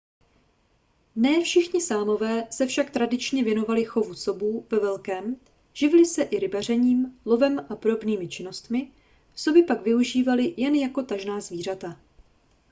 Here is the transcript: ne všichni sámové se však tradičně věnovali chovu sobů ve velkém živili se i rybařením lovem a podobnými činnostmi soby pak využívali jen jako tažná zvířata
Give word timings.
ne 1.15 1.43
všichni 1.43 1.81
sámové 1.81 2.47
se 2.51 2.65
však 2.67 2.91
tradičně 2.91 3.43
věnovali 3.43 3.85
chovu 3.85 4.13
sobů 4.15 4.65
ve 4.71 4.79
velkém 4.79 5.35
živili 5.73 6.05
se 6.05 6.23
i 6.23 6.39
rybařením 6.39 7.19
lovem 7.25 7.59
a 7.69 7.75
podobnými 7.75 8.27
činnostmi 8.27 8.91
soby 9.35 9.63
pak 9.63 9.81
využívali 9.81 10.53
jen 10.57 10.75
jako 10.75 11.03
tažná 11.03 11.39
zvířata 11.41 11.97